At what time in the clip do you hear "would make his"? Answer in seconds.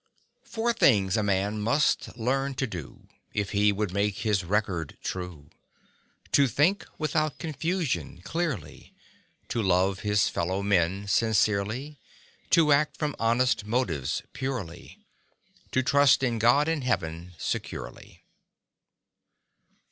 3.71-4.43